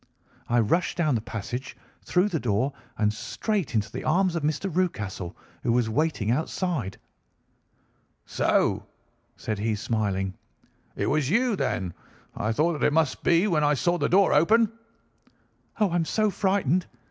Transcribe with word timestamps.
I 0.49 0.59
rushed 0.59 0.97
down 0.97 1.13
the 1.13 1.21
passage, 1.21 1.77
through 2.03 2.29
the 2.29 2.39
door, 2.39 2.73
and 2.97 3.13
straight 3.13 3.75
into 3.75 3.91
the 3.91 4.03
arms 4.03 4.35
of 4.35 4.41
Mr. 4.41 4.67
Rucastle, 4.75 5.37
who 5.61 5.71
was 5.71 5.91
waiting 5.91 6.31
outside. 6.31 6.97
"'So,' 8.25 8.83
said 9.37 9.59
he, 9.59 9.75
smiling, 9.75 10.33
'it 10.95 11.05
was 11.05 11.29
you, 11.29 11.55
then. 11.55 11.93
I 12.35 12.51
thought 12.51 12.79
that 12.79 12.83
it 12.87 12.93
must 12.93 13.21
be 13.23 13.45
when 13.47 13.63
I 13.63 13.75
saw 13.75 13.99
the 13.99 14.09
door 14.09 14.33
open.' 14.33 14.71
"'Oh, 15.79 15.91
I 15.91 15.95
am 15.97 16.05
so 16.05 16.31
frightened! 16.31 16.87